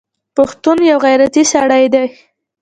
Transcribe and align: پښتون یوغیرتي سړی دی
پښتون 0.35 0.77
یوغیرتي 0.91 1.43
سړی 1.53 1.85
دی 1.93 2.07